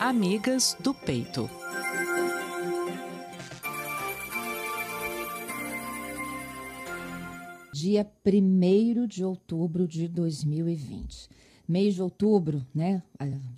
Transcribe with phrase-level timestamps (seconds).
[0.00, 1.50] Amigas do Peito.
[7.70, 11.28] Dia 1 de outubro de 2020.
[11.68, 13.02] Mês de outubro, né?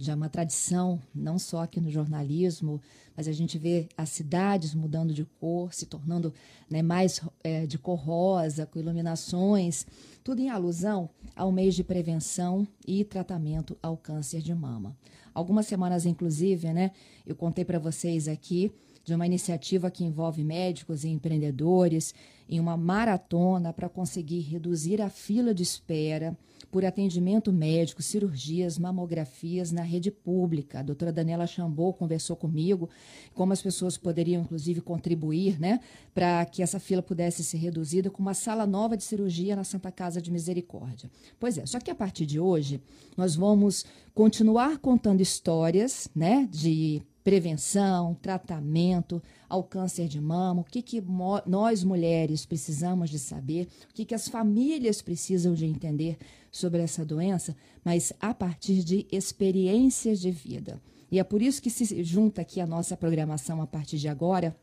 [0.00, 2.80] Já é uma tradição, não só aqui no jornalismo,
[3.16, 6.34] mas a gente vê as cidades mudando de cor, se tornando
[6.68, 9.86] né, mais é, de cor rosa, com iluminações,
[10.24, 14.96] tudo em alusão ao mês de prevenção e tratamento ao câncer de mama.
[15.34, 16.90] Algumas semanas, inclusive, né,
[17.26, 18.72] eu contei para vocês aqui
[19.04, 22.14] de uma iniciativa que envolve médicos e empreendedores
[22.48, 26.36] em uma maratona para conseguir reduzir a fila de espera
[26.70, 30.80] por atendimento médico, cirurgias, mamografias na rede pública.
[30.80, 32.88] A doutora Daniela Chambou conversou comigo
[33.34, 35.80] como as pessoas poderiam, inclusive, contribuir né,
[36.14, 39.92] para que essa fila pudesse ser reduzida com uma sala nova de cirurgia na Santa
[39.92, 41.10] Casa de Misericórdia.
[41.38, 42.80] Pois é, só que a partir de hoje
[43.16, 50.82] nós vamos continuar contando histórias né, de prevenção, tratamento ao câncer de mama, o que,
[50.82, 51.02] que
[51.46, 56.18] nós mulheres precisamos de saber, o que, que as famílias precisam de entender
[56.50, 60.80] sobre essa doença, mas a partir de experiências de vida.
[61.10, 64.56] E é por isso que se junta aqui a nossa programação a partir de agora,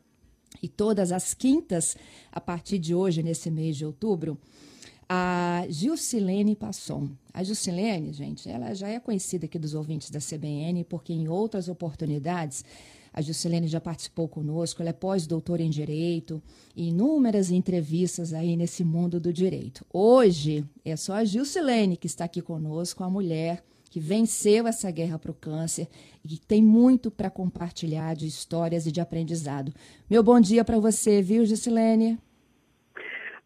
[0.60, 1.96] e todas as quintas,
[2.32, 4.36] a partir de hoje, nesse mês de outubro,
[5.12, 7.10] a Gilcilene Passon.
[7.34, 11.68] A Gilcilene, gente, ela já é conhecida aqui dos ouvintes da CBN, porque em outras
[11.68, 12.64] oportunidades
[13.12, 16.40] a Gilcilene já participou conosco, ela é pós-doutora em Direito,
[16.76, 19.84] inúmeras entrevistas aí nesse mundo do direito.
[19.92, 25.18] Hoje é só a Gilcilene que está aqui conosco, a mulher que venceu essa guerra
[25.18, 25.88] para o câncer
[26.24, 29.74] e que tem muito para compartilhar de histórias e de aprendizado.
[30.08, 32.16] Meu bom dia para você, viu, Gilcilene?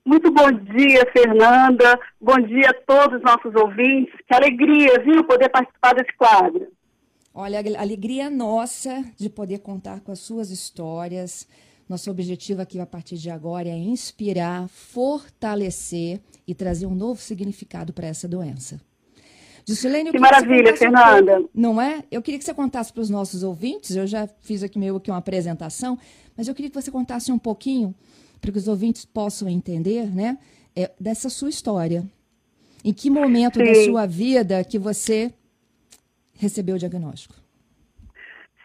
[0.06, 1.98] Muito bom dia, Fernanda.
[2.20, 4.14] Bom dia a todos os nossos ouvintes.
[4.28, 6.68] Que alegria, viu, poder participar desse quadro.
[7.32, 11.48] Olha, a alegria nossa de poder contar com as suas histórias.
[11.88, 17.92] Nosso objetivo aqui a partir de agora é inspirar, fortalecer e trazer um novo significado
[17.92, 18.80] para essa doença.
[19.66, 21.40] Juscelene, que maravilha, que Fernanda.
[21.40, 22.04] Um não é?
[22.10, 25.10] Eu queria que você contasse para os nossos ouvintes, eu já fiz aqui meio que
[25.10, 25.98] uma apresentação,
[26.36, 27.94] mas eu queria que você contasse um pouquinho
[28.44, 30.36] para que os ouvintes possam entender, né,
[30.76, 32.04] é, dessa sua história.
[32.84, 33.64] Em que momento Sim.
[33.64, 35.32] da sua vida que você
[36.38, 37.34] recebeu o diagnóstico?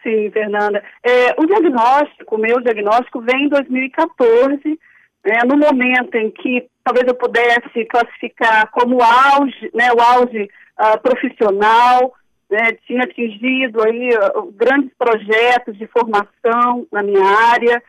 [0.02, 0.82] Sim, Fernanda.
[1.02, 4.78] É, o diagnóstico, o meu diagnóstico vem em 2014,
[5.24, 11.00] né, no momento em que talvez eu pudesse classificar como auge, né, o auge uh,
[11.00, 12.12] profissional,
[12.50, 17.82] né, tinha atingido aí uh, grandes projetos de formação na minha área,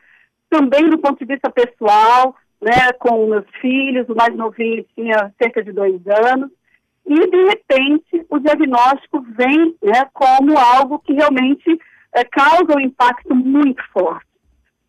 [0.52, 5.64] também do ponto de vista pessoal, né, com meus filhos, o mais novinho tinha cerca
[5.64, 6.50] de dois anos,
[7.06, 11.80] e de repente o diagnóstico vem né, como algo que realmente
[12.14, 14.26] é, causa um impacto muito forte.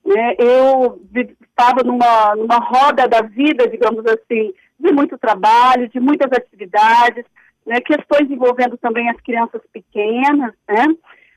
[0.05, 0.35] Né?
[0.37, 1.01] Eu
[1.41, 7.25] estava numa, numa roda da vida, digamos assim, de muito trabalho, de muitas atividades,
[7.65, 10.85] né, questões envolvendo também as crianças pequenas, né?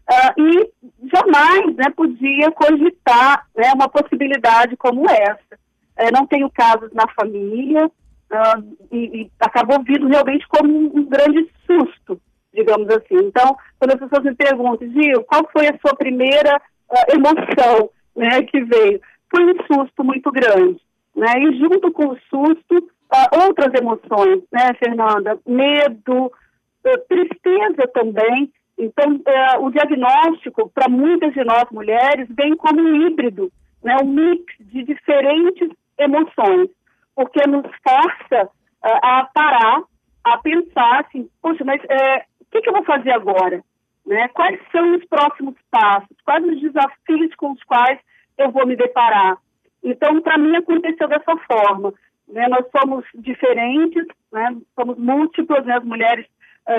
[0.09, 0.73] Uh, e
[1.13, 5.59] jamais né, podia cogitar né, uma possibilidade como essa.
[5.97, 11.51] É, não tenho casos na família uh, e, e, acabou vindo realmente como um, grande
[11.67, 12.21] susto,
[12.55, 13.17] digamos assim.
[13.17, 18.43] Então, quando as pessoas me perguntam, Gil, qual foi a sua primeira uh, emoção né,
[18.45, 19.01] que veio?
[19.29, 20.81] Foi um susto muito grande.
[21.17, 21.33] Né?
[21.41, 22.91] E junto com o susto,
[23.45, 25.39] outras emoções, né, Fernanda?
[25.47, 26.31] Medo,
[27.09, 33.51] tristeza também, então, é, o diagnóstico, para muitas de nós mulheres, vem como um híbrido,
[33.83, 36.69] né, um mix de diferentes emoções,
[37.15, 38.51] porque nos força
[38.85, 39.83] é, a parar,
[40.23, 43.63] a pensar assim, poxa, mas é, o que, que, eu vou fazer agora?
[44.05, 44.29] Né?
[44.29, 46.17] Quais são os próximos passos?
[46.25, 47.99] Quais os desafios com os quais
[48.37, 49.39] eu vou me deparar?
[49.83, 51.95] Então, para mim, aconteceu dessa forma.
[52.29, 52.47] Né?
[52.49, 54.57] Nós somos diferentes, né?
[54.79, 55.77] somos múltiplas, né?
[55.77, 56.27] as mulheres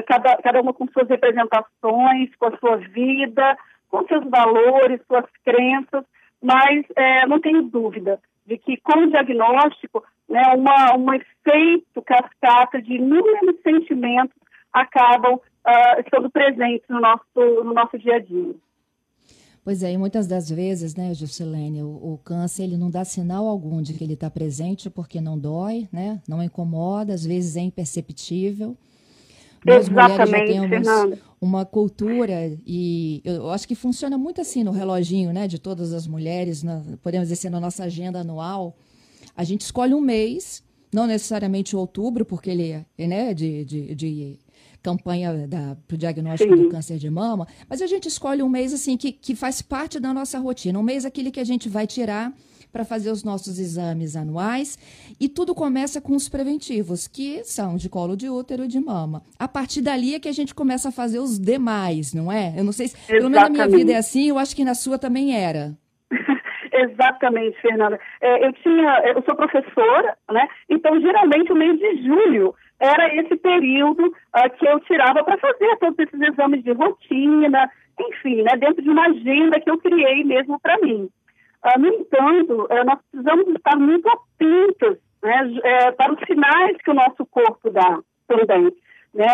[0.08, 3.58] cada, cada uma com suas representações, com a sua vida,
[3.90, 6.04] com seus valores, suas crenças,
[6.42, 12.82] mas é, não tenho dúvida de que com o diagnóstico, né, uma, um efeito cascata
[12.82, 14.36] de inúmeros sentimentos
[14.72, 18.56] acabam uh, estando presentes no nosso, no nosso dia a dia.
[19.64, 23.46] Pois é, e muitas das vezes, né, Juscelene, o, o câncer ele não dá sinal
[23.46, 27.62] algum de que ele está presente porque não dói, né, não incomoda, às vezes é
[27.62, 28.78] imperceptível.
[29.66, 34.72] Nós Exatamente, mulheres já temos uma cultura e eu acho que funciona muito assim no
[34.72, 38.76] reloginho, né, de todas as mulheres, na, podemos dizer na nossa agenda anual.
[39.36, 44.40] A gente escolhe um mês, não necessariamente outubro, porque ele é né, de, de, de
[44.82, 45.48] campanha
[45.86, 46.64] para o diagnóstico Sim.
[46.64, 50.00] do câncer de mama, mas a gente escolhe um mês assim que, que faz parte
[50.00, 52.34] da nossa rotina, um mês aquele que a gente vai tirar
[52.72, 54.78] para fazer os nossos exames anuais
[55.20, 59.22] e tudo começa com os preventivos, que são de colo de útero e de mama.
[59.40, 62.54] A partir dali é que a gente começa a fazer os demais, não é?
[62.58, 63.18] Eu não sei se, Exatamente.
[63.18, 65.74] pelo menos na minha vida é assim, eu acho que na sua também era.
[66.72, 68.00] Exatamente, Fernanda.
[68.22, 70.48] É, eu tinha, eu sou professora, né?
[70.70, 75.76] Então geralmente o mês de julho era esse período uh, que eu tirava para fazer
[75.78, 77.70] todos esses exames de rotina,
[78.00, 81.10] enfim, né, dentro de uma agenda que eu criei mesmo para mim.
[81.66, 86.92] Uh, no entanto, uh, nós precisamos estar muito atentos né, uh, para os sinais que
[86.92, 88.72] o nosso corpo dá também.
[89.14, 89.26] Né?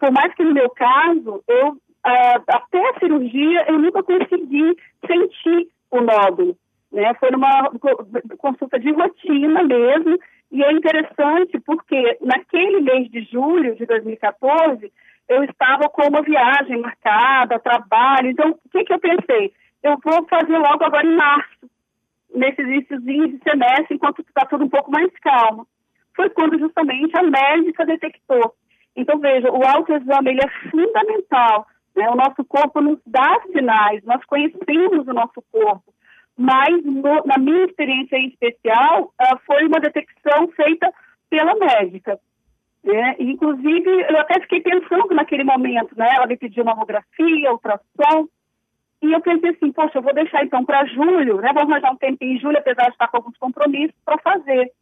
[0.00, 4.76] por mais que no meu caso, eu, até a cirurgia, eu nunca consegui
[5.06, 6.56] sentir o nódulo.
[6.90, 7.12] Né?
[7.14, 7.70] Foi numa
[8.38, 10.16] consulta de rotina mesmo,
[10.50, 14.90] e é interessante porque naquele mês de julho de 2014,
[15.28, 18.30] eu estava com uma viagem marcada, trabalho.
[18.30, 19.52] Então, o que, que eu pensei?
[19.86, 21.70] Eu vou fazer logo agora em março,
[22.34, 25.66] nesse iníciozinho de semestre, enquanto está tudo um pouco mais calmo.
[26.14, 28.54] Foi quando justamente a médica detectou.
[28.94, 31.66] Então, veja, o autoexame ele é fundamental.
[31.94, 32.08] Né?
[32.10, 35.94] O nosso corpo nos dá sinais, nós conhecemos o nosso corpo
[36.36, 40.92] mas no, na minha experiência em especial, uh, foi uma detecção feita
[41.30, 42.20] pela médica.
[42.84, 43.16] Né?
[43.18, 46.08] Inclusive, eu até fiquei pensando naquele momento, né?
[46.14, 48.28] Ela me pediu mamografia, ultrassom,
[49.02, 51.50] e eu pensei assim, poxa, eu vou deixar então para julho, né?
[51.54, 54.72] Vamos arranjar um tempinho em julho, apesar de estar com alguns compromissos para fazer.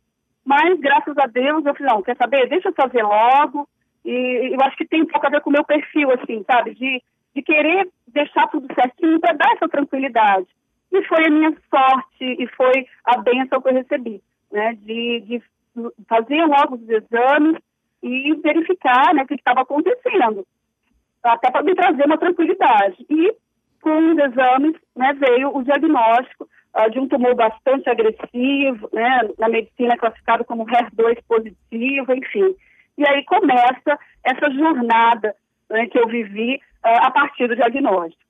[0.45, 2.49] Mas, graças a Deus, eu falei, não, quer saber?
[2.49, 3.69] Deixa eu fazer logo.
[4.05, 6.75] E eu acho que tem um pouco a ver com o meu perfil, assim, sabe?
[6.75, 7.03] De,
[7.35, 10.47] de querer deixar tudo certinho para dar essa tranquilidade.
[10.93, 14.23] E foi a minha sorte e foi a bênção que eu recebi,
[14.53, 14.75] né?
[14.75, 15.43] De, de
[16.09, 17.57] fazer logo os exames
[18.03, 20.47] e verificar né, o que estava acontecendo,
[21.23, 23.05] até para me trazer uma tranquilidade.
[23.09, 23.35] E
[23.85, 29.51] com os exames né, veio o diagnóstico uh, de um tumor bastante agressivo, né, na
[29.51, 32.57] medicina classificado como HER2 positivo, enfim.
[32.97, 35.37] E aí começa essa jornada
[35.71, 38.25] né, que eu vivi uh, a partir do diagnóstico.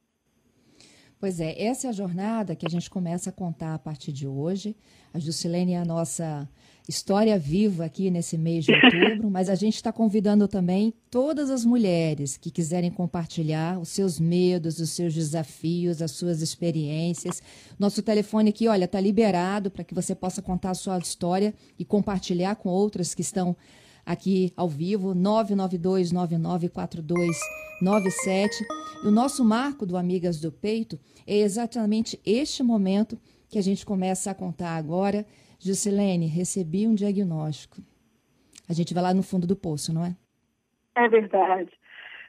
[1.20, 4.26] Pois é, essa é a jornada que a gente começa a contar a partir de
[4.26, 4.76] hoje.
[5.14, 6.48] A Juscelene é a nossa
[6.86, 11.64] história viva aqui nesse mês de outubro, mas a gente está convidando também todas as
[11.64, 17.42] mulheres que quiserem compartilhar os seus medos, os seus desafios, as suas experiências.
[17.78, 21.86] Nosso telefone aqui, olha, está liberado para que você possa contar a sua história e
[21.86, 23.56] compartilhar com outras que estão
[24.04, 28.62] aqui ao vivo, 992 994297.
[29.02, 33.86] E o nosso marco do Amigas do Peito é exatamente este momento que a gente
[33.86, 35.24] começa a contar agora.
[35.64, 37.76] Juscelene, recebi um diagnóstico.
[38.68, 40.14] A gente vai lá no fundo do poço, não é?
[40.94, 41.70] É verdade.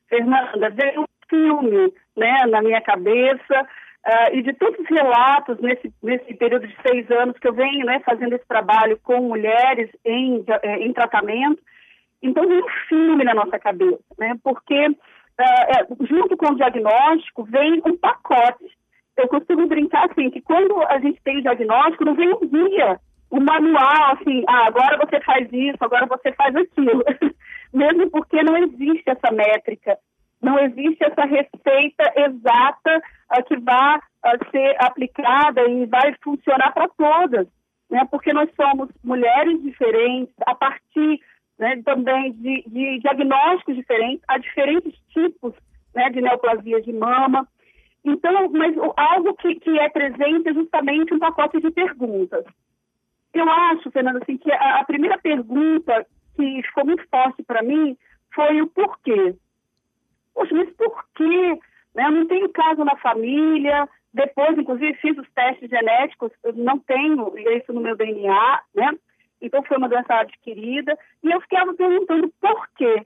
[0.07, 5.93] Fernanda, veio um filme né, na minha cabeça uh, e de todos os relatos nesse,
[6.01, 10.43] nesse período de seis anos que eu venho né, fazendo esse trabalho com mulheres em,
[10.63, 11.61] eh, em tratamento,
[12.21, 14.35] então vem um filme na nossa cabeça, né?
[14.43, 18.65] Porque uh, junto com o diagnóstico vem um pacote
[19.17, 22.99] eu costumo brincar assim, que quando a gente tem o diagnóstico, não vem um guia,
[23.31, 27.03] um manual, assim, ah, agora você faz isso, agora você faz aquilo.
[27.73, 29.97] Mesmo porque não existe essa métrica,
[30.41, 33.01] não existe essa receita exata
[33.37, 37.47] uh, que vá uh, ser aplicada e vai funcionar para todas,
[37.89, 38.07] né?
[38.09, 41.19] Porque nós somos mulheres diferentes, a partir
[41.57, 45.53] né, também de, de diagnósticos diferentes, há diferentes tipos
[45.93, 47.47] né, de neoplasia de mama,
[48.05, 52.45] então, mas algo que, que é presente é justamente um pacote de perguntas.
[53.35, 57.97] Eu acho, Fernanda, assim, que a, a primeira pergunta que ficou muito forte para mim
[58.33, 59.35] foi o porquê.
[60.33, 61.59] Poxa, mas por quê?
[61.93, 62.05] Né?
[62.05, 67.37] Eu não tenho caso na família, depois, inclusive, fiz os testes genéticos, eu não tenho
[67.57, 68.91] isso no meu DNA, né?
[69.41, 70.97] Então, foi uma doença adquirida.
[71.21, 73.05] E eu ficava perguntando por quê.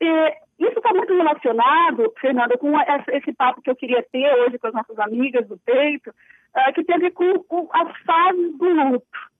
[0.00, 2.72] E, isso está muito relacionado, Fernanda, com
[3.12, 6.14] esse papo que eu queria ter hoje com as nossas amigas do peito,
[6.56, 9.32] uh, que tem a ver com, com as fases do luto.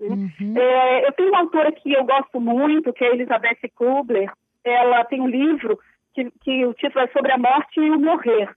[0.00, 0.08] Né?
[0.08, 0.54] Uhum.
[0.56, 4.30] É, eu tenho uma autora que eu gosto muito, que é Elizabeth Kubler.
[4.64, 5.78] Ela tem um livro
[6.14, 8.50] que, que o título é Sobre a Morte e o Morrer.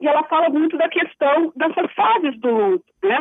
[0.00, 2.84] E ela fala muito da questão dessas fases do luto.
[3.02, 3.18] Né?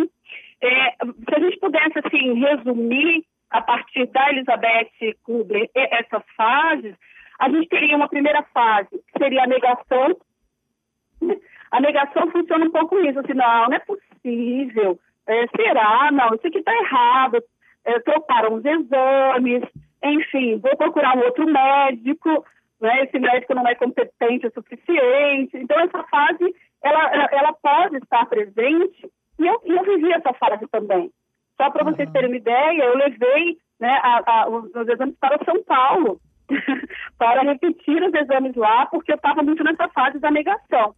[0.62, 6.96] É, se a gente pudesse assim, resumir a partir da Elizabeth Kubler essas fases,
[7.40, 10.18] a gente teria uma primeira fase, que seria a negação.
[11.74, 15.00] A negação funciona um pouco isso, assim, não, não é possível.
[15.26, 16.12] É, será?
[16.12, 17.44] Não, isso aqui está errado.
[17.84, 19.64] É, trocaram os exames,
[20.04, 22.46] enfim, vou procurar um outro médico,
[22.80, 25.58] né, esse médico não é competente o suficiente.
[25.58, 31.10] Então, essa fase, ela, ela pode estar presente, e eu, eu vivi essa fase também.
[31.60, 35.44] Só para vocês terem uma ideia, eu levei né, a, a, os, os exames para
[35.44, 36.20] São Paulo,
[37.18, 40.94] para repetir os exames lá, porque eu estava muito nessa fase da negação.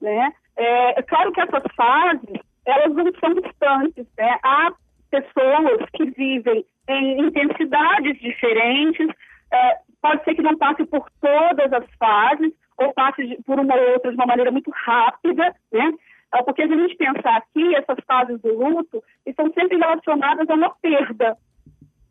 [0.00, 0.32] Né?
[0.56, 4.06] É, é, claro que essas fases, elas não são distantes.
[4.16, 4.38] Né?
[4.42, 4.72] Há
[5.10, 9.08] pessoas que vivem em intensidades diferentes,
[9.52, 13.92] é, pode ser que não passe por todas as fases, ou passe por uma ou
[13.92, 15.92] outra de uma maneira muito rápida, né?
[16.32, 20.54] É, porque se a gente pensar aqui, essas fases do luto estão sempre relacionadas a
[20.54, 21.36] uma perda,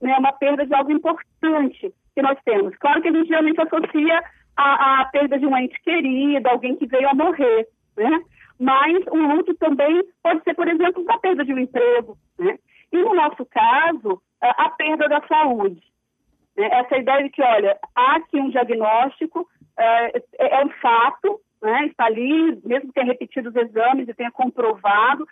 [0.01, 0.15] né?
[0.17, 2.75] Uma perda de algo importante que nós temos.
[2.77, 4.23] Claro que a gente geralmente associa
[4.57, 7.67] a, a perda de um ente querido, alguém que veio a morrer,
[7.97, 8.21] né?
[8.59, 12.57] Mas o luto também pode ser, por exemplo, a perda de um emprego, né?
[12.91, 15.81] E no nosso caso, a perda da saúde.
[16.55, 16.69] Né?
[16.71, 21.87] Essa ideia de que, olha, há aqui um diagnóstico, é, é, é um fato, né?
[21.87, 25.27] está ali, mesmo que tenha repetido os exames e tenha comprovado.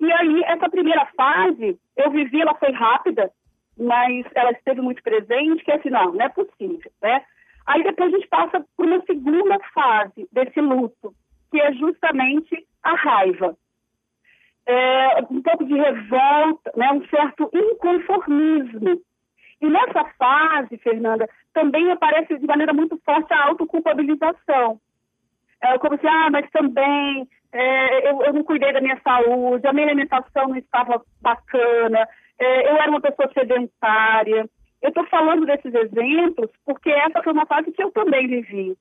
[0.00, 3.30] E aí, essa primeira fase, eu vivi, ela foi rápida,
[3.76, 7.24] mas ela esteve muito presente, que é assim, não, não é possível, né?
[7.66, 11.12] Aí depois a gente passa por uma segunda fase desse luto,
[11.50, 13.56] que é justamente a raiva.
[14.66, 16.92] É, um pouco de revolta, né?
[16.92, 19.00] um certo inconformismo.
[19.60, 24.78] E nessa fase, Fernanda, também aparece de maneira muito forte a autoculpabilização.
[25.60, 29.72] É, como se, ah, mas também é, eu, eu, não cuidei da minha saúde, a
[29.72, 32.06] minha alimentação não estava bacana,
[32.38, 34.48] é, eu era uma pessoa sedentária.
[34.80, 38.76] Eu estou falando desses exemplos porque essa foi uma fase que eu também vivi.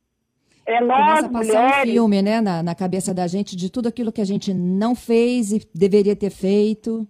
[0.67, 1.89] É, nós, Começa a passar mulheres...
[1.89, 4.93] um filme né, na, na cabeça da gente de tudo aquilo que a gente não
[4.93, 7.07] fez e deveria ter feito.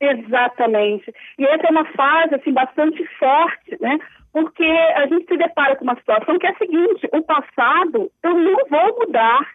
[0.00, 1.14] Exatamente.
[1.38, 3.98] E essa é uma fase assim, bastante forte, né?
[4.32, 8.34] Porque a gente se depara com uma situação que é a seguinte: o passado eu
[8.34, 9.48] não vou mudar.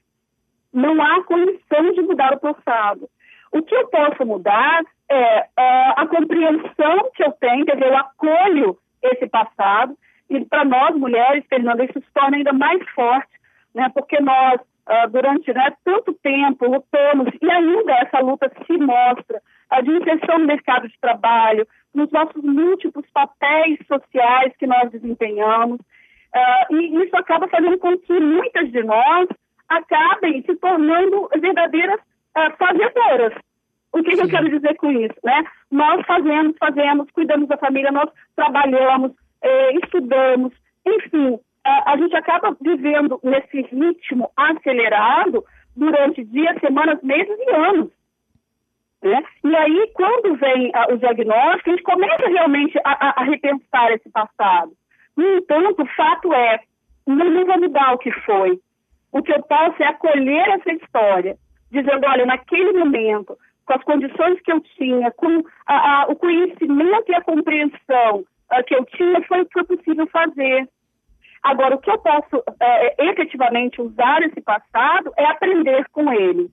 [0.74, 3.08] Não há condição de mudar o passado.
[3.52, 7.98] O que eu posso mudar é uh, a compreensão que eu tenho, quer dizer, eu
[7.98, 9.96] acolho esse passado.
[10.30, 13.32] E para nós, mulheres, Fernanda, isso se torna ainda mais forte,
[13.74, 13.90] né?
[13.94, 19.82] Porque nós, uh, durante né, tanto tempo, lutamos, e ainda essa luta se mostra a
[19.82, 25.80] de inserção no mercado de trabalho, nos nossos múltiplos papéis sociais que nós desempenhamos.
[25.80, 29.28] Uh, e isso acaba fazendo com que muitas de nós
[29.70, 33.34] acabem se tornando verdadeiras uh, fazedoras.
[33.92, 35.14] O que, que, eu quero dizer com isso?
[35.24, 35.44] Né?
[35.70, 39.12] Nós fazemos, fazemos, cuidamos da família, nós trabalhamos,
[39.44, 40.54] eh, estudamos,
[40.86, 45.44] enfim, a gente acaba vivendo nesse ritmo acelerado
[45.76, 47.92] durante dias, semanas, meses e anos.
[49.02, 49.24] Né?
[49.44, 53.92] E aí, quando vem a, o diagnóstico, a gente começa realmente a, a, a, repensar
[53.92, 54.72] esse passado.
[55.16, 56.60] No entanto, o fato é,
[57.06, 58.60] não, vou mudar o que foi.
[59.12, 61.38] O que eu posso é acolher essa história,
[61.72, 65.44] dizendo, olha, naquele momento, com as condições que eu tinha, com
[66.10, 68.26] o conhecimento e a compreensão
[68.68, 70.68] que eu tinha, foi o que foi possível fazer.
[71.42, 76.50] Agora, o que eu posso é, efetivamente usar esse passado é aprender com ele.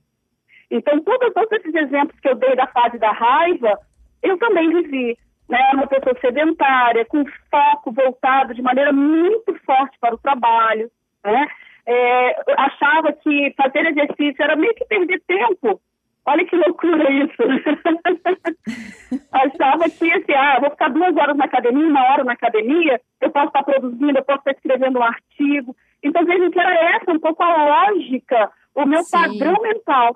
[0.69, 3.77] Então, todos, todos esses exemplos que eu dei da fase da raiva,
[4.21, 5.17] eu também vivi.
[5.49, 5.59] Né?
[5.73, 10.89] Uma pessoa sedentária, com foco voltado de maneira muito forte para o trabalho.
[11.23, 11.47] Né?
[11.85, 15.81] É, achava que fazer exercício era meio que perder tempo.
[16.25, 17.41] Olha que loucura isso.
[19.31, 23.31] Achava que assim, ah, vou ficar duas horas na academia, uma hora na academia, eu
[23.31, 25.75] posso estar produzindo, eu posso estar escrevendo um artigo.
[26.03, 29.11] Então, veja que era essa um pouco a lógica, o meu Sim.
[29.11, 30.15] padrão mental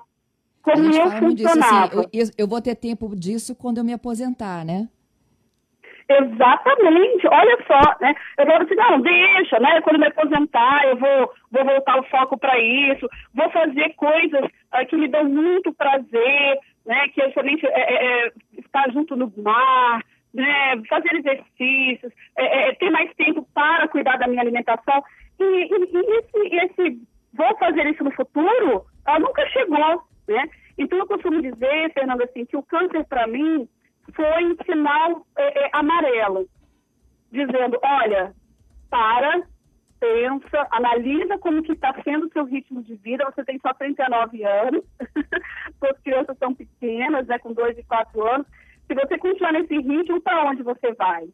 [0.66, 1.34] como eu funcionava.
[1.34, 4.88] Disso, assim, eu, eu, vou ter tempo disso quando eu me aposentar, né?
[6.08, 8.14] Exatamente, olha só, né?
[8.38, 9.80] Eu vou assim, não, deixa, né?
[9.80, 14.86] Quando me aposentar, eu vou, vou voltar o foco para isso, vou fazer coisas uh,
[14.88, 17.08] que me dão muito prazer, né?
[17.08, 17.70] Que é somente é,
[18.26, 20.00] é, estar junto no mar,
[20.32, 20.80] né?
[20.88, 25.02] Fazer exercícios, é, é, ter mais tempo para cuidar da minha alimentação.
[25.40, 27.00] E, e, e esse, esse,
[27.34, 28.76] vou fazer isso no futuro,
[29.08, 30.48] uh, nunca chegou, né?
[30.78, 33.66] Então, eu costumo dizer, Fernanda, assim, que o câncer, para mim,
[34.14, 36.48] foi um sinal é, é, amarelo,
[37.30, 38.34] dizendo, olha,
[38.90, 39.42] para,
[39.98, 44.44] pensa, analisa como que está sendo o seu ritmo de vida, você tem só 39
[44.44, 44.84] anos,
[45.78, 48.46] suas crianças são pequenas, né, com 2 e 4 anos,
[48.86, 51.26] se você continuar nesse ritmo, para onde você vai?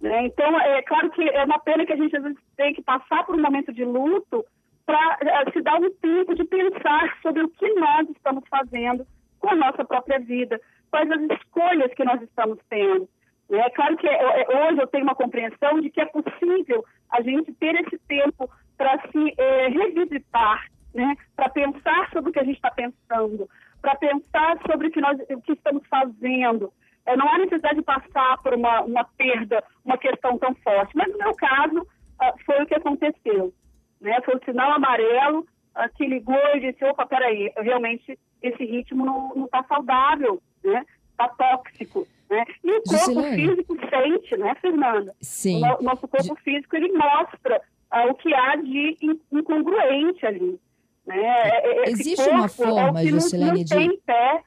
[0.00, 0.26] Né?
[0.26, 3.24] Então, é claro que é uma pena que a gente às vezes tem que passar
[3.24, 4.44] por um momento de luto
[4.84, 9.06] para uh, se dar um tempo de pensar sobre o que nós estamos fazendo
[9.38, 13.08] com a nossa própria vida, quais as escolhas que nós estamos tendo.
[13.50, 17.22] É claro que é, é, hoje eu tenho uma compreensão de que é possível a
[17.22, 21.14] gente ter esse tempo para se é, revisitar, né?
[21.34, 23.48] para pensar sobre o que a gente está pensando,
[23.80, 26.72] para pensar sobre o que nós o que estamos fazendo.
[27.06, 30.96] É, não há necessidade de passar por uma, uma perda, uma questão tão forte.
[30.96, 33.54] Mas no meu caso, uh, foi o que aconteceu.
[34.00, 34.20] Né?
[34.22, 39.44] Foi o sinal amarelo uh, que ligou e disse, opa, peraí, realmente esse ritmo não
[39.44, 40.84] está saudável, né?
[41.12, 42.06] Está tóxico.
[42.28, 42.44] Né?
[42.64, 45.14] E o corpo físico sente, né, Fernanda?
[45.20, 45.62] Sim.
[45.78, 47.60] O nosso corpo físico, ele mostra
[47.92, 48.96] uh, o que há de
[49.32, 50.60] incongruente ali.
[51.06, 51.22] Né?
[51.22, 53.74] É, é, esse Existe uma forma, é Juscelene, de...
[53.74, 54.42] tem pé,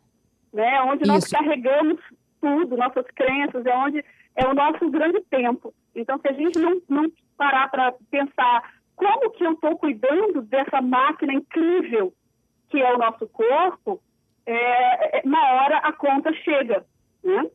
[0.53, 0.81] né?
[0.81, 1.11] onde Isso.
[1.11, 1.99] nós carregamos
[2.41, 5.73] tudo, nossas crenças, é onde é o nosso grande tempo.
[5.95, 10.81] Então, se a gente não, não parar para pensar como que eu estou cuidando dessa
[10.81, 12.13] máquina incrível
[12.69, 14.01] que é o nosso corpo,
[14.51, 16.85] é, na hora a conta chega,
[17.23, 17.45] né?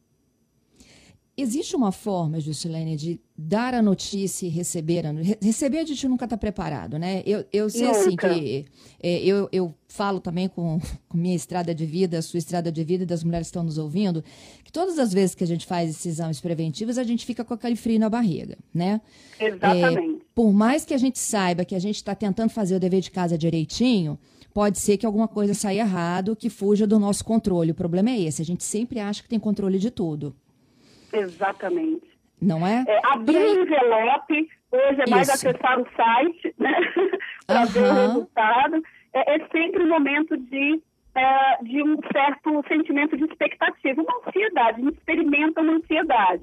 [1.36, 5.10] Existe uma forma, Juscelene, de dar a notícia e receber a
[5.42, 7.24] Receber a gente nunca está preparado, né?
[7.26, 8.28] Eu, eu sei assim, nunca.
[8.28, 8.66] assim que
[9.02, 13.02] é, eu, eu falo também com, com minha estrada de vida, sua estrada de vida
[13.02, 14.22] e das mulheres que estão nos ouvindo,
[14.62, 17.52] que todas as vezes que a gente faz esses exames preventivos, a gente fica com
[17.52, 19.00] aquele frio na barriga, né?
[19.40, 20.22] Exatamente.
[20.22, 23.00] É, por mais que a gente saiba que a gente está tentando fazer o dever
[23.00, 24.16] de casa direitinho,
[24.54, 27.73] pode ser que alguma coisa saia errado, que fuja do nosso controle.
[27.73, 30.34] O problema é esse, a gente sempre acha que tem controle de tudo.
[31.12, 32.14] Exatamente.
[32.40, 32.84] Não é?
[32.87, 35.49] é abrir o envelope, hoje é mais Isso.
[35.49, 36.73] acessar o site, né?
[37.46, 37.66] Para uhum.
[37.66, 38.82] ver o resultado.
[39.12, 40.80] É, é sempre um momento de,
[41.14, 46.42] é, de um certo sentimento de expectativa, uma ansiedade, gente experimenta uma ansiedade.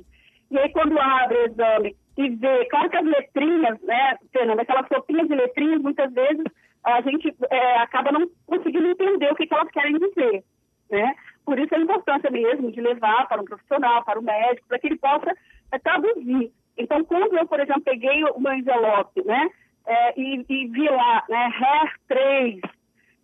[0.49, 4.87] E aí, quando abre o exame e vê, claro que as letrinhas, né, Fernanda, aquelas
[4.87, 6.43] sopinhas de letrinhas, muitas vezes
[6.83, 10.43] a gente é, acaba não conseguindo entender o que, que elas querem dizer,
[10.89, 11.15] né?
[11.45, 14.87] Por isso a importância mesmo de levar para um profissional, para o médico, para que
[14.87, 15.31] ele possa
[15.71, 16.51] é, traduzir.
[16.77, 19.49] Então, quando eu, por exemplo, peguei o meu envelope, né,
[19.85, 22.61] é, e, e, vi lá, né, HER 3,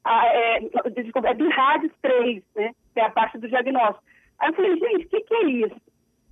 [0.03, 0.59] a, é,
[0.95, 4.03] desculpa, é BIRADES 3, né, que é a parte do diagnóstico.
[4.39, 5.81] Aí eu falei, gente, o que, que é isso?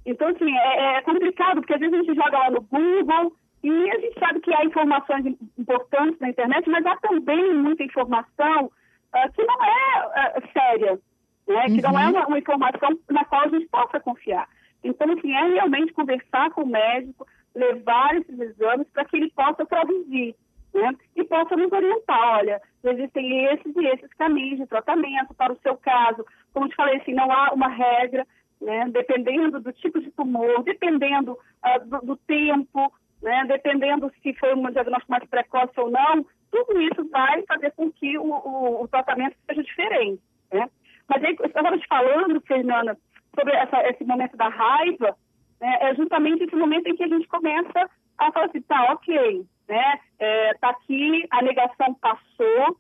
[0.06, 3.36] Então, assim, é, é, complicado, porque às vezes a gente joga lá no Google
[3.68, 5.26] e a gente sabe que há informações
[5.58, 11.00] importantes na internet, mas há também muita informação uh, que não é uh, séria
[11.48, 11.66] né?
[11.68, 11.76] Uhum.
[11.76, 12.12] que não é uhum.
[12.12, 14.48] uma, uma, informação na qual a gente possa confiar.
[14.84, 17.26] Então, assim, é realmente conversar com o médico,
[17.56, 20.36] levar esses exames para que ele possa traduzir,
[20.74, 20.94] né?
[21.16, 25.76] E possa nos orientar, olha, existem esses e esses caminhos de tratamento para o seu
[25.78, 26.26] caso.
[26.54, 28.28] Como te falei, assim, não há uma regra,
[28.62, 28.88] né?
[28.90, 32.92] Dependendo do tipo de tumor, dependendo uh, do, do, tempo,
[33.26, 33.44] né?
[33.48, 38.18] Dependendo se foi um diagnóstico mais precoce ou não, tudo isso vai fazer com que
[38.20, 40.22] o, o, o tratamento seja diferente,
[40.54, 40.70] né?
[41.10, 42.96] Mas aí, eu estava te falando, Fernanda,
[43.34, 45.18] sobre essa, esse momento da raiva,
[45.60, 49.46] né, é justamente esse momento em que a gente começa a falar assim, tá, ok,
[49.68, 52.78] né, é, tá aqui, a negação passou,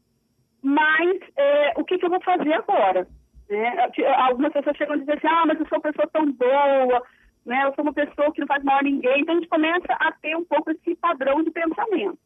[0.61, 3.07] mas é, o que, que eu vou fazer agora?
[3.49, 3.89] Né?
[4.17, 7.03] Algumas pessoas chegam a dizer assim, ah, mas eu sou uma pessoa tão boa,
[7.45, 9.93] né, eu sou uma pessoa que não faz mal a ninguém, então a gente começa
[9.93, 12.17] a ter um pouco esse padrão de pensamento.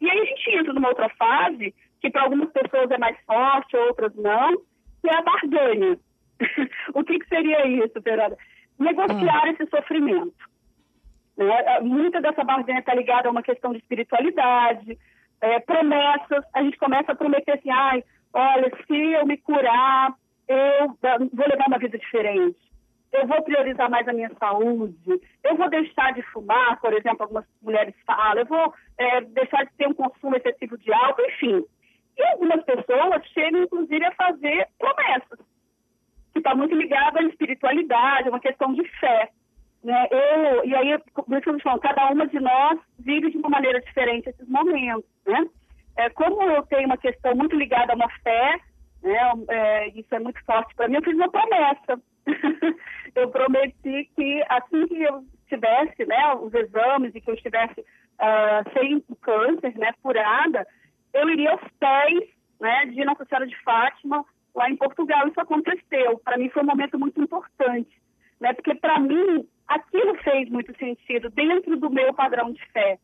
[0.00, 3.76] E aí a gente entra numa outra fase, que para algumas pessoas é mais forte,
[3.76, 4.56] outras não,
[5.02, 5.98] que é a barganha.
[6.94, 8.36] o que, que, seria isso, Fernanda?
[8.78, 9.50] Negociar ah.
[9.50, 10.34] esse sofrimento.
[11.36, 11.80] Né?
[11.82, 14.96] Muita dessa barganha está ligada a uma questão de espiritualidade,
[15.40, 16.44] é, promessas.
[16.54, 20.14] A gente começa a prometer assim, ai, olha, se eu me curar,
[20.48, 20.96] eu
[21.32, 22.69] vou levar uma vida diferente.
[23.12, 25.20] Eu vou priorizar mais a minha saúde.
[25.42, 28.38] Eu vou deixar de fumar, por exemplo, algumas mulheres falam.
[28.38, 31.64] Eu vou é, deixar de ter um consumo excessivo de álcool, enfim.
[32.16, 35.38] E algumas pessoas chegam, inclusive, a fazer promessas,
[36.32, 39.30] que está muito ligado à espiritualidade, é uma questão de fé.
[39.82, 40.06] Né?
[40.10, 43.80] Eu, e aí, por isso eu falo, cada uma de nós vive de uma maneira
[43.80, 45.10] diferente esses momentos.
[45.26, 45.46] Né?
[45.96, 48.60] É, como eu tenho uma questão muito ligada a uma fé,
[49.02, 49.18] né?
[49.48, 52.00] É, isso é muito forte para mim, eu fiz uma promessa.
[53.14, 58.72] eu prometi que assim que eu tivesse né, os exames e que eu estivesse uh,
[58.72, 60.66] sem câncer, né, curada,
[61.12, 62.28] eu iria aos pés
[62.60, 65.26] né, de Nossa Senhora de Fátima, lá em Portugal.
[65.26, 66.18] Isso aconteceu.
[66.24, 67.90] Para mim foi um momento muito importante,
[68.40, 72.98] né, porque para mim aquilo fez muito sentido dentro do meu padrão de fé.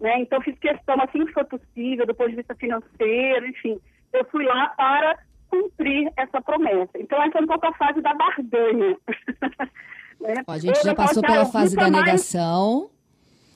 [0.00, 0.20] Né?
[0.20, 3.80] Então fiz questão, assim que foi possível, do ponto de vista financeiro, enfim,
[4.12, 5.18] eu fui lá para
[5.62, 6.90] cumprir essa promessa.
[6.96, 8.96] Então essa é um pouco a fase da barganha.
[10.20, 10.34] né?
[10.46, 12.90] a gente eu já passou pela fase da negação,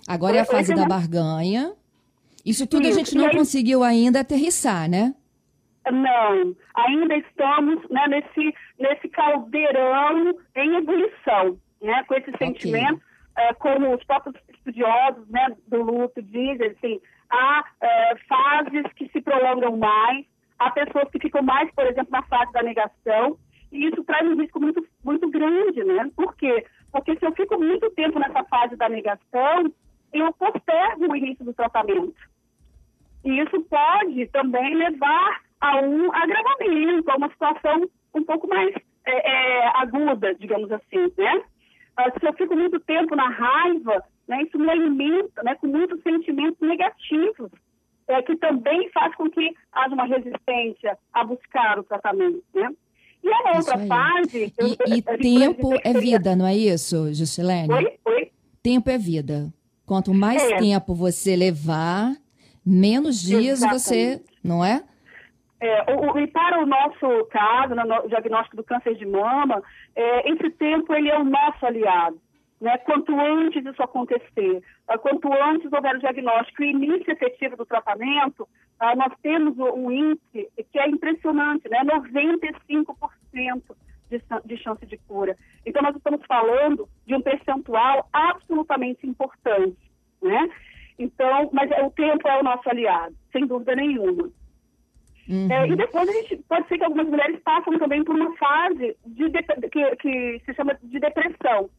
[0.08, 1.72] agora é a fase da barganha.
[2.44, 3.36] Isso tudo a gente não aí...
[3.36, 5.14] conseguiu ainda aterrissar, né?
[5.90, 13.00] Não, ainda estamos né, nesse, nesse caldeirão em ebulição, né, com esse sentimento,
[13.34, 13.44] okay.
[13.48, 19.20] é, como os próprios estudiosos né, do luto dizem assim, há é, fases que se
[19.22, 20.26] prolongam mais,
[20.60, 23.38] há pessoas que ficam mais, por exemplo, na fase da negação,
[23.72, 26.10] e isso traz um risco muito, muito grande, né?
[26.14, 26.64] Por quê?
[26.92, 29.72] Porque se eu fico muito tempo nessa fase da negação,
[30.12, 32.14] eu postergo o início do tratamento.
[33.24, 38.74] E isso pode também levar a um agravamento, a uma situação um pouco mais
[39.06, 41.42] é, é, aguda, digamos assim, né?
[41.96, 46.02] Ah, se eu fico muito tempo na raiva, né, isso me alimenta né, com muitos
[46.02, 47.50] sentimentos negativos,
[48.10, 52.68] é, que também faz com que haja uma resistência a buscar o tratamento, né?
[53.22, 54.52] E a outra fase...
[54.86, 57.72] E, e tempo é vida, não é isso, Juscelene?
[57.72, 57.98] Oi?
[58.04, 58.32] Oi?
[58.62, 59.52] Tempo é vida.
[59.86, 60.56] Quanto mais é.
[60.56, 62.12] tempo você levar,
[62.64, 63.82] menos dias Exatamente.
[63.82, 64.82] você, não é?
[65.60, 69.62] É, o, e para o nosso caso, no diagnóstico do câncer de mama,
[69.94, 72.18] é, esse tempo ele é o nosso aliado.
[72.60, 72.76] Né?
[72.78, 78.42] Quanto antes isso acontecer, uh, quanto antes houver o diagnóstico e início efetivo do tratamento,
[78.42, 81.82] uh, nós temos um índice que é impressionante, né?
[81.84, 83.62] 95%
[84.10, 85.36] de, de chance de cura.
[85.64, 89.78] Então, nós estamos falando de um percentual absolutamente importante,
[90.20, 90.50] né?
[90.98, 94.30] Então, mas o tempo é o nosso aliado, sem dúvida nenhuma.
[95.26, 95.50] Uhum.
[95.50, 98.96] É, e depois a gente pode ser que algumas mulheres passam também por uma fase
[99.06, 99.30] de
[99.70, 101.70] que, que, se chama de depressão,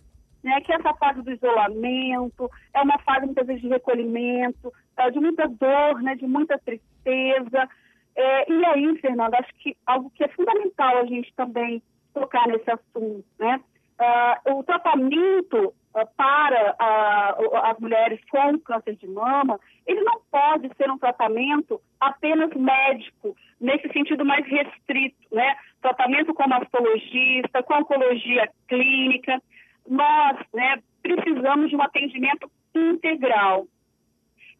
[0.43, 0.61] né?
[0.61, 5.47] Que essa fase do isolamento, é uma fase muitas vezes de recolhimento, é, de muita
[5.47, 6.15] dor, né?
[6.15, 7.69] De muita tristeza.
[8.15, 11.81] É, e aí, Fernanda, acho que algo que é fundamental a gente também
[12.13, 13.59] tocar nesse assunto, né?
[14.01, 20.71] Uh, o tratamento uh, para uh, as mulheres com câncer de mama, ele não pode
[20.75, 25.55] ser um tratamento apenas médico, nesse sentido mais restrito, né?
[25.81, 29.39] Tratamento com mastologista, com oncologia clínica.
[29.87, 33.67] Nós, né, precisamos de um atendimento integral.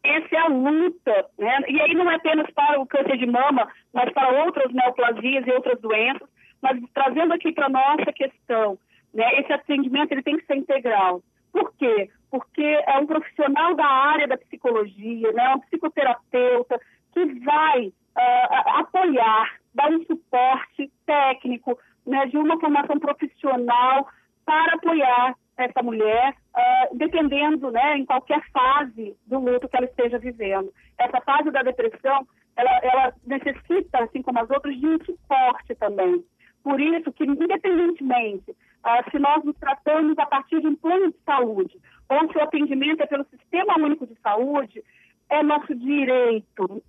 [0.02, 1.60] Essa é a luta, né?
[1.68, 5.52] E aí não é apenas para o câncer de mama, mas para outras neoplasias e
[5.52, 6.28] outras doenças,
[6.60, 8.78] mas trazendo aqui para a nossa questão,
[9.14, 11.22] né, esse atendimento ele tem que ser integral.
[11.52, 12.10] Por quê?
[12.30, 16.80] Porque é um profissional da área da psicologia, né, um psicoterapeuta
[17.12, 24.08] que vai uh, apoiar, dar um suporte técnico, né, de uma formação profissional
[24.52, 30.18] para apoiar essa mulher, uh, dependendo, né, em qualquer fase do luto que ela esteja
[30.18, 30.70] vivendo.
[30.98, 36.22] Essa fase da depressão, ela, ela necessita, assim como as outras, de um suporte também.
[36.62, 41.18] Por isso que, independentemente ah, se nós nos tratamos a partir de um plano de
[41.24, 44.82] saúde, ou se o atendimento é pelo Sistema Único de Saúde,
[45.30, 46.82] é nosso direito,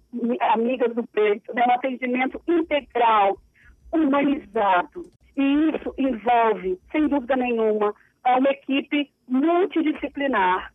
[0.51, 3.37] amigas do peito, né, um atendimento integral,
[3.91, 5.05] humanizado.
[5.35, 7.93] E isso envolve, sem dúvida nenhuma,
[8.25, 10.71] uma equipe multidisciplinar,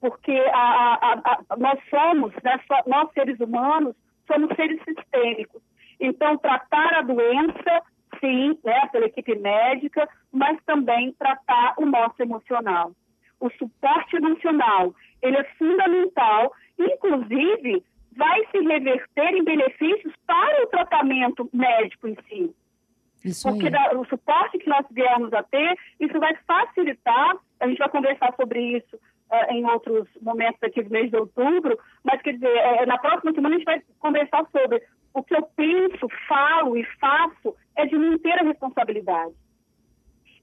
[0.00, 3.94] porque a, a, a, nós somos, né, nós seres humanos,
[4.26, 5.60] somos seres sistêmicos.
[6.00, 7.82] Então, tratar a doença
[8.20, 12.92] sim, né, pela equipe médica, mas também tratar o nosso emocional.
[13.40, 17.84] O suporte emocional, ele é fundamental, inclusive
[18.16, 22.54] vai se reverter em benefícios para o tratamento médico em si.
[23.24, 27.78] Isso Porque da, o suporte que nós viermos a ter, isso vai facilitar, a gente
[27.78, 32.34] vai conversar sobre isso uh, em outros momentos aqui do mês de outubro, mas quer
[32.34, 34.82] dizer, é, na próxima semana a gente vai conversar sobre
[35.14, 39.34] o que eu penso, falo e faço é de mim ter a responsabilidade.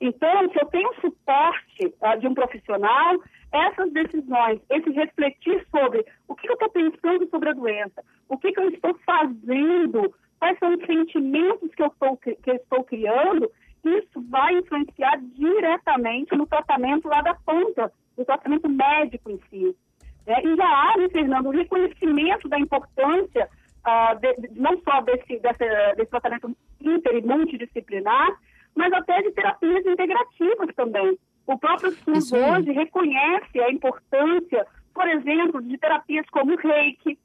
[0.02, 3.16] Então, se eu tenho suporte uh, de um profissional,
[3.52, 8.52] essas decisões, esse refletir sobre o que eu estou pensando sobre a doença, o que,
[8.52, 10.14] que eu estou fazendo,
[10.45, 13.49] quais são os sentimentos que eu, estou, que eu estou criando,
[13.84, 19.75] isso vai influenciar diretamente no tratamento lá da ponta, no tratamento médico em si.
[20.27, 23.49] É, e já há, né, Fernando, o reconhecimento da importância
[23.86, 28.39] uh, de, não só desse, desse, desse tratamento inter e multidisciplinar,
[28.75, 31.17] mas até de terapias integrativas também.
[31.47, 37.17] O próprio SUS hoje reconhece a importância, por exemplo, de terapias como o reiki.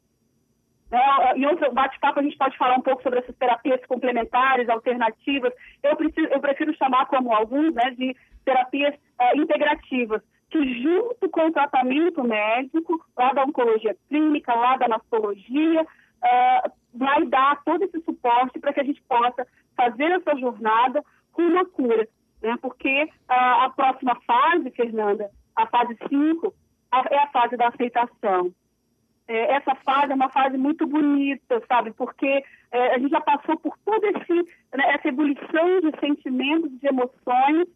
[0.90, 1.00] Né?
[1.36, 5.52] Em outro bate-papo a gente pode falar um pouco sobre essas terapias complementares, alternativas.
[5.82, 11.46] Eu, preciso, eu prefiro chamar como alguns né, de terapias uh, integrativas, que junto com
[11.46, 18.00] o tratamento médico, lá da oncologia clínica, lá da nastologia, uh, vai dar todo esse
[18.00, 22.08] suporte para que a gente possa fazer essa jornada com uma cura.
[22.42, 22.56] Né?
[22.60, 26.52] Porque uh, a próxima fase, Fernanda, a fase 5,
[27.10, 28.52] é a fase da aceitação.
[29.30, 31.92] É, essa fase é uma fase muito bonita, sabe?
[31.92, 37.68] Porque é, a gente já passou por toda né, essa ebulição de sentimentos, de emoções,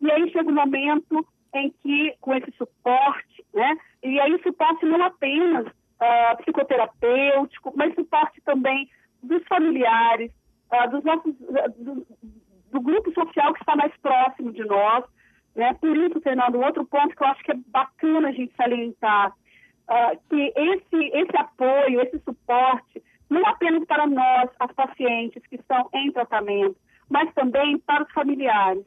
[0.00, 3.76] e aí chega o um momento em que, com esse suporte, né?
[4.04, 8.88] E aí suporte não apenas uh, psicoterapêutico, mas suporte também
[9.20, 10.30] dos familiares,
[10.72, 12.06] uh, dos nossos, uh, do,
[12.70, 15.04] do, grupo social que está mais próximo de nós.
[15.56, 15.74] Né?
[15.74, 19.34] Por isso, Fernando, outro ponto que eu acho que é bacana a gente salientar,
[20.28, 26.12] que esse, esse apoio, esse suporte, não apenas para nós, as pacientes que estão em
[26.12, 26.76] tratamento,
[27.08, 28.84] mas também para os familiares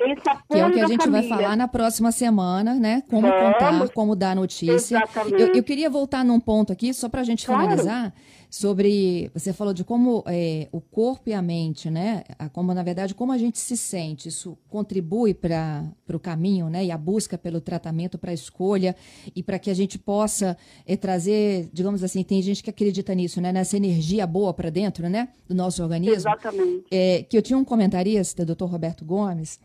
[0.00, 1.28] esse apoio que é o que a gente família.
[1.28, 3.02] vai falar na próxima semana, né?
[3.08, 3.52] Como Vamos.
[3.52, 4.96] contar, como dar notícia.
[4.96, 5.40] Exatamente.
[5.42, 7.62] Eu, eu queria voltar num ponto aqui, só para a gente claro.
[7.62, 8.12] finalizar,
[8.50, 9.30] sobre.
[9.32, 12.24] Você falou de como é, o corpo e a mente, né?
[12.52, 14.28] Como, na verdade, como a gente se sente.
[14.28, 16.84] Isso contribui para o caminho, né?
[16.84, 18.96] E a busca pelo tratamento, para a escolha,
[19.34, 23.40] e para que a gente possa é, trazer, digamos assim, tem gente que acredita nisso,
[23.40, 23.52] né?
[23.52, 25.28] Nessa energia boa para dentro, né?
[25.48, 26.16] Do nosso organismo.
[26.16, 26.84] Exatamente.
[26.90, 29.60] É, que eu tinha um comentarista, doutor Roberto Gomes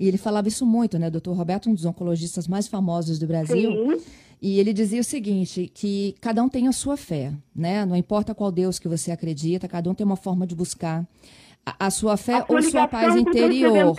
[0.00, 1.10] e ele falava isso muito, né?
[1.10, 3.70] Doutor Roberto, um dos oncologistas mais famosos do Brasil.
[3.70, 4.02] Sim.
[4.40, 7.84] E ele dizia o seguinte, que cada um tem a sua fé, né?
[7.84, 11.06] Não importa qual Deus que você acredita, cada um tem uma forma de buscar
[11.64, 13.94] a, a sua fé a ou sua paz interior.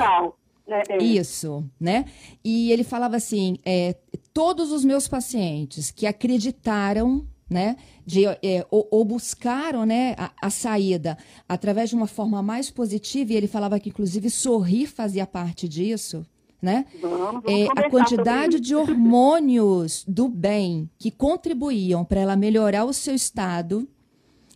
[0.67, 0.83] Né?
[0.99, 2.05] Isso, né?
[2.43, 3.95] E ele falava assim, é,
[4.33, 7.75] todos os meus pacientes que acreditaram né?
[8.05, 11.17] De, é, ou, ou, buscaram né, a, a, saída
[11.49, 16.25] através de uma forma mais positiva, e ele falava que, inclusive, sorrir fazia parte disso.
[16.61, 16.85] Né?
[17.01, 22.93] Vamos, vamos é, a quantidade de hormônios do bem que contribuíam para ela melhorar o
[22.93, 23.87] seu estado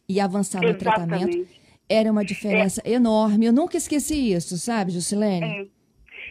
[0.08, 0.84] e avançar no Exatamente.
[0.84, 2.92] tratamento era uma diferença é.
[2.92, 3.46] enorme.
[3.46, 5.46] Eu nunca esqueci isso, sabe, Jusilene?
[5.46, 5.68] É.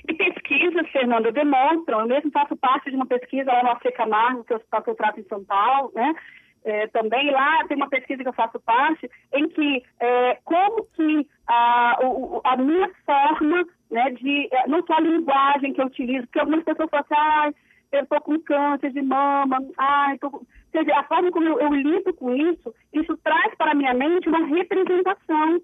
[0.06, 4.52] E pesquisas, Fernanda, demonstram, eu mesmo faço parte de uma pesquisa lá no Camargo, que
[4.52, 6.14] eu, que eu trato em São Paulo, né?
[6.64, 11.28] É, também lá tem uma pesquisa que eu faço parte em que é, como que
[11.46, 16.26] a, o, a minha forma né, de é, não só a linguagem que eu utilizo,
[16.26, 17.52] porque algumas pessoas falam assim, ah,
[17.92, 20.42] eu estou com câncer de mama, ai, tô...
[20.72, 24.28] dizer, a forma como eu, eu lido com isso, isso traz para a minha mente
[24.28, 25.60] uma representação.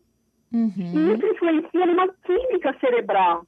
[0.53, 0.73] Uhum.
[0.77, 3.45] E isso influencia numa química cerebral.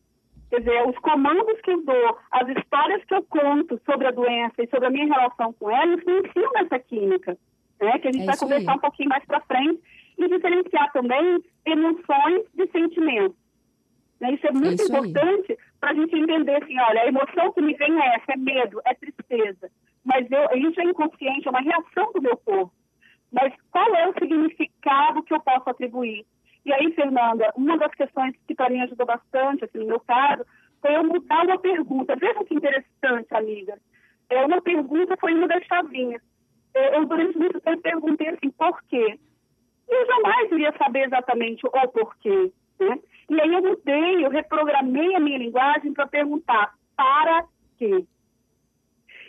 [0.53, 4.63] Quer dizer, os comandos que eu dou, as histórias que eu conto sobre a doença
[4.63, 7.39] e sobre a minha relação com ela influenciam nessa química,
[7.81, 7.99] né?
[7.99, 8.77] Que a gente é vai conversar aí.
[8.77, 9.81] um pouquinho mais para frente
[10.19, 13.35] e diferenciar também emoções de sentimentos.
[14.21, 14.35] Né?
[14.35, 17.73] Isso é muito é importante para a gente entender assim, olha, a emoção que me
[17.73, 19.71] vem é essa, é medo, é tristeza.
[20.05, 22.75] Mas eu, isso é inconsciente, é uma reação do meu corpo.
[23.33, 26.27] Mas qual é o significado que eu posso atribuir?
[26.65, 30.45] E aí, Fernanda, uma das questões que mim ajudou bastante, assim, no meu caso,
[30.81, 32.17] foi eu mudar uma pergunta.
[32.17, 33.79] Veja que interessante, amiga.
[34.31, 36.23] É, uma pergunta foi uma das chavinhas.
[36.75, 39.19] É, eu, durante muito tempo, perguntei assim, por quê?
[39.89, 42.53] E eu jamais iria saber exatamente o porquê.
[42.81, 42.99] Né?
[43.29, 47.45] E aí eu mudei, eu reprogramei a minha linguagem para perguntar para
[47.79, 48.05] quê?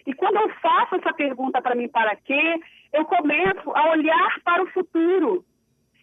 [0.06, 2.60] E quando eu faço essa pergunta para mim, para quê,
[2.92, 5.46] eu começo a olhar para o futuro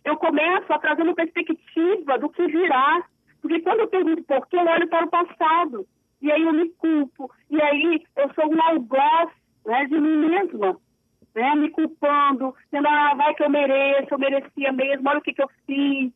[0.04, 3.02] eu começo a trazer uma perspectiva do que virá.
[3.40, 5.86] Porque quando eu pergunto por que, eu olho para o passado.
[6.20, 7.30] E aí eu me culpo.
[7.50, 9.30] E aí eu sou um algoz
[9.64, 10.76] né, de mim mesma.
[11.34, 15.32] Né, me culpando, dizendo, ah, vai que eu mereço, eu merecia mesmo, olha o que,
[15.32, 16.12] que eu fiz.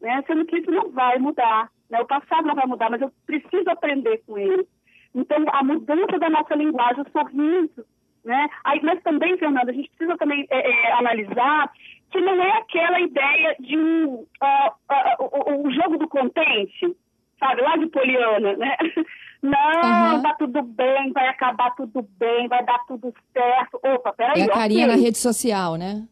[0.00, 1.70] Né, sendo que isso não vai mudar.
[1.90, 4.66] Né, o passado não vai mudar, mas eu preciso aprender com ele.
[5.14, 7.84] Então, a mudança da nossa linguagem, o sorriso,
[8.26, 8.48] né?
[8.64, 11.70] Aí, mas também, Fernanda, a gente precisa também é, é, analisar
[12.10, 16.96] que não é aquela ideia de um uh, uh, uh, o jogo do contente,
[17.38, 18.76] sabe, lá de Poliana, né?
[19.42, 20.22] Não, uhum.
[20.22, 23.78] tá tudo bem, vai acabar tudo bem, vai dar tudo certo.
[23.82, 24.40] Opa, peraí.
[24.40, 24.96] É a carinha okay.
[24.96, 26.04] na rede social, né?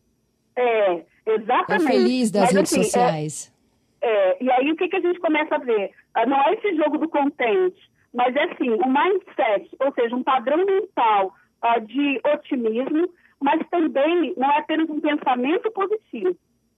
[0.54, 1.88] É, exatamente.
[1.88, 3.52] É feliz das Mas, redes assim, sociais.
[4.00, 5.90] É, é, e aí o que, que a gente começa a ver?
[6.12, 10.22] Ah, não é esse jogo do contente, mas é assim, um mindset, ou seja, um
[10.22, 13.08] padrão mental uh, de otimismo,
[13.40, 16.36] mas também não é apenas um pensamento positivo,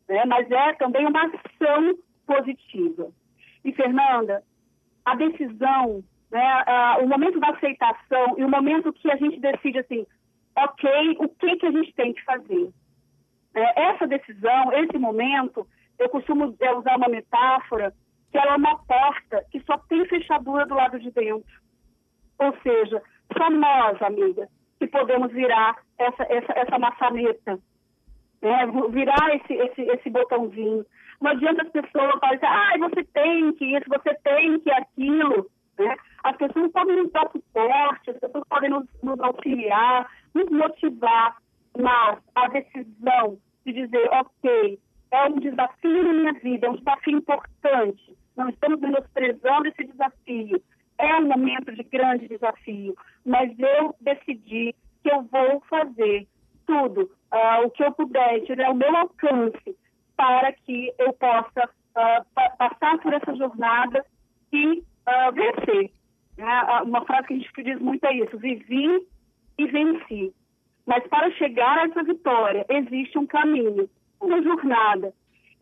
[0.08, 0.24] né?
[0.26, 3.10] mas é também uma ação positiva.
[3.64, 4.42] E, Fernanda,
[5.04, 6.64] a decisão, né,
[6.98, 10.06] uh, o momento da aceitação e o momento que a gente decide assim,
[10.56, 12.70] ok, o que, que a gente tem que fazer?
[13.54, 15.66] É, essa decisão, esse momento,
[15.98, 17.92] eu costumo é, usar uma metáfora
[18.30, 21.60] que ela é uma porta que só tem fechadura do lado de dentro.
[22.38, 23.02] Ou seja,
[23.36, 27.58] só nós, amigas, que podemos virar essa, essa, essa maçaneta,
[28.42, 28.66] né?
[28.90, 30.84] virar esse, esse, esse botãozinho.
[31.20, 35.46] Não adianta as pessoas falarem, ah, você tem que isso, você tem que aquilo.
[35.78, 35.96] Né?
[36.24, 41.36] As pessoas podem nos dar suporte, as pessoas podem nos, nos auxiliar, nos motivar,
[41.78, 44.78] mas a decisão de dizer, ok,
[45.10, 50.62] é um desafio na minha vida, é um desafio importante, não estamos menosprezando esse desafio,
[50.98, 56.26] é um momento de grande desafio, mas eu decidi que eu vou fazer
[56.66, 59.76] tudo uh, o que eu puder, tiver o meu alcance
[60.16, 64.04] para que eu possa uh, pa passar por essa jornada
[64.52, 65.90] e uh, vencer.
[66.36, 66.62] Né?
[66.84, 69.06] Uma frase que a gente diz muito é isso: vivi
[69.58, 70.34] e venci.
[70.86, 73.88] Mas para chegar a essa vitória, existe um caminho,
[74.20, 75.12] uma jornada.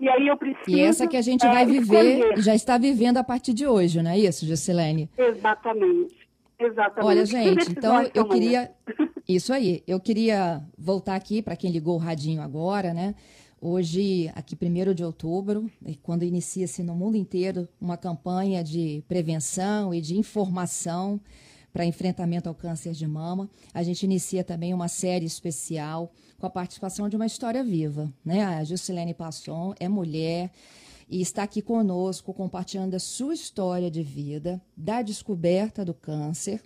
[0.04, 0.76] E aí eu preciso.
[0.76, 2.42] E essa que a gente vai viver, escolher.
[2.42, 5.08] já está vivendo a partir de hoje, não é isso, Juscelene?
[5.16, 6.14] Exatamente.
[6.58, 7.06] Exatamente.
[7.06, 8.70] Olha, gente, então eu queria.
[9.26, 9.82] Isso aí.
[9.86, 13.14] Eu queria voltar aqui para quem ligou o radinho agora, né?
[13.58, 15.70] Hoje, aqui, 1 de outubro,
[16.02, 21.18] quando inicia-se no mundo inteiro uma campanha de prevenção e de informação
[21.72, 26.12] para enfrentamento ao câncer de mama, a gente inicia também uma série especial
[26.44, 28.12] com a participação de uma história viva.
[28.22, 28.44] Né?
[28.44, 30.50] A Juscelene Passon é mulher
[31.08, 36.60] e está aqui conosco compartilhando a sua história de vida, da descoberta do câncer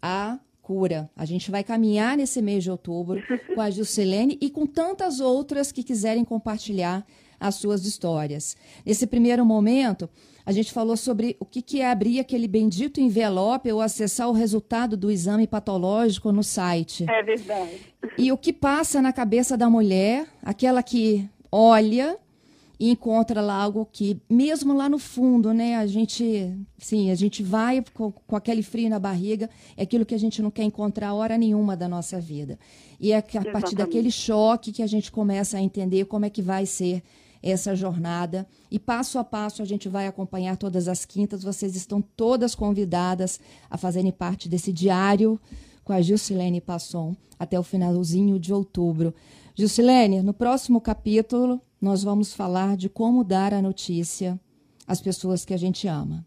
[0.00, 1.10] à cura.
[1.16, 3.20] A gente vai caminhar nesse mês de outubro
[3.52, 7.04] com a Juscelene e com tantas outras que quiserem compartilhar
[7.38, 8.56] as suas histórias.
[8.84, 10.08] Nesse primeiro momento,
[10.46, 14.32] a gente falou sobre o que, que é abrir aquele bendito envelope ou acessar o
[14.32, 17.06] resultado do exame patológico no site.
[17.08, 17.80] É verdade.
[18.18, 22.18] E o que passa na cabeça da mulher, aquela que olha
[22.78, 27.42] e encontra lá algo que, mesmo lá no fundo, né, a gente, sim, a gente
[27.42, 31.14] vai com, com aquele frio na barriga, é aquilo que a gente não quer encontrar
[31.14, 32.58] hora nenhuma da nossa vida.
[33.00, 33.52] E é a Exatamente.
[33.52, 37.02] partir daquele choque que a gente começa a entender como é que vai ser
[37.52, 38.46] essa jornada.
[38.70, 41.44] E passo a passo a gente vai acompanhar todas as quintas.
[41.44, 45.38] Vocês estão todas convidadas a fazerem parte desse diário
[45.84, 49.14] com a Gilcilene Passon até o finalzinho de outubro.
[49.54, 54.40] Gilcilene, no próximo capítulo nós vamos falar de como dar a notícia
[54.88, 56.24] às pessoas que a gente ama.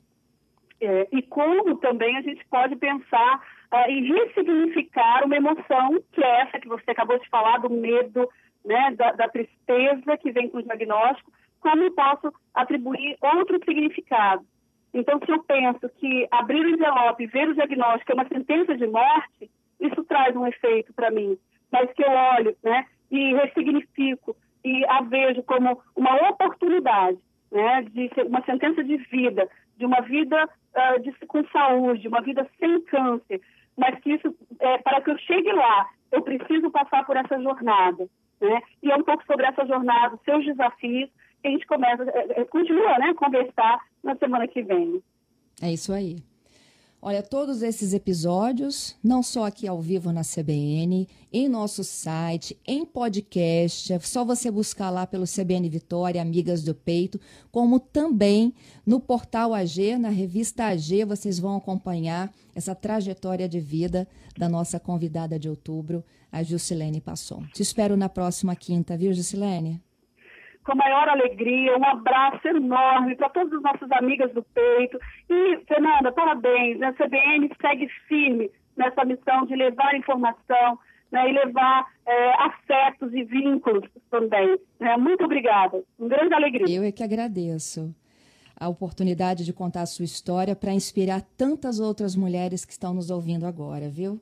[0.80, 3.42] É, e como também a gente pode pensar
[3.74, 8.30] uh, em ressignificar uma emoção, que é essa que você acabou de falar, do medo,
[8.68, 14.46] né, da, da tristeza que vem com o diagnóstico, como eu posso atribuir outro significado.
[14.94, 18.76] Então, se eu penso que abrir o envelope e ver o diagnóstico é uma sentença
[18.76, 19.50] de morte,
[19.80, 21.38] isso traz um efeito para mim.
[21.72, 27.18] Mas que eu olho né, e ressignifico e a vejo como uma oportunidade,
[27.52, 32.48] né, de uma sentença de vida, de uma vida uh, de, com saúde, uma vida
[32.60, 33.42] sem câncer,
[33.78, 38.08] mas que isso, é, para que eu chegue lá, eu preciso passar por essa jornada,
[38.42, 38.62] né?
[38.84, 41.10] E é um pouco sobre essa jornada, seus desafios,
[41.42, 45.02] que a gente começa, é, é, continua, né, a conversar na semana que vem.
[45.62, 46.18] É isso aí.
[47.00, 52.84] Olha, todos esses episódios, não só aqui ao vivo na CBN, em nosso site, em
[52.84, 58.52] podcast, é só você buscar lá pelo CBN Vitória, Amigas do Peito, como também
[58.84, 64.80] no portal AG, na revista AG, vocês vão acompanhar essa trajetória de vida da nossa
[64.80, 67.46] convidada de outubro, a Jusilene Passon.
[67.54, 69.87] Te espero na próxima quinta, viu, Jusilene?
[70.68, 75.00] Com a maior alegria, um abraço enorme para todas as nossas amigas do peito.
[75.30, 76.88] E, Fernanda, parabéns, né?
[76.88, 80.78] a CBN segue firme nessa missão de levar informação
[81.10, 84.60] né, e levar é, afetos e vínculos também.
[84.78, 84.98] Né?
[84.98, 86.76] Muito obrigada, uma grande alegria.
[86.76, 87.96] Eu é que agradeço
[88.60, 93.10] a oportunidade de contar a sua história para inspirar tantas outras mulheres que estão nos
[93.10, 94.20] ouvindo agora, viu?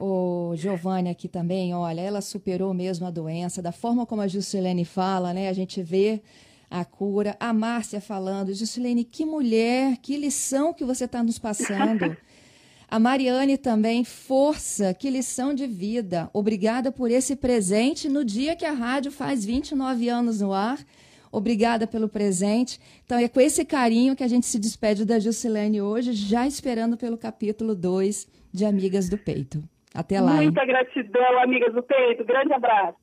[0.00, 4.84] O Giovanni aqui também, olha, ela superou mesmo a doença, da forma como a Juscelene
[4.84, 5.48] fala, né?
[5.48, 6.22] A gente vê
[6.70, 7.36] a cura.
[7.38, 12.16] A Márcia falando, Juscelene, que mulher, que lição que você está nos passando.
[12.88, 16.30] A Mariane também, força, que lição de vida.
[16.32, 20.78] Obrigada por esse presente no dia que a rádio faz 29 anos no ar.
[21.30, 22.80] Obrigada pelo presente.
[23.04, 26.96] Então, é com esse carinho que a gente se despede da Juscelene hoje, já esperando
[26.96, 29.62] pelo capítulo 2 de Amigas do Peito.
[29.94, 30.34] Até lá.
[30.34, 30.66] Muita hein?
[30.66, 32.24] gratidão, amigas do peito.
[32.24, 32.99] Grande abraço.